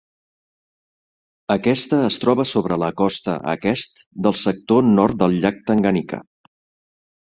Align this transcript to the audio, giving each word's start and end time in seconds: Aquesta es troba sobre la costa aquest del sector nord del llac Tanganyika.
Aquesta 1.57 1.99
es 2.07 2.17
troba 2.25 2.47
sobre 2.53 2.81
la 2.85 2.91
costa 3.03 3.37
aquest 3.55 4.05
del 4.27 4.41
sector 4.49 4.93
nord 4.99 5.23
del 5.25 5.41
llac 5.47 5.65
Tanganyika. 5.73 6.27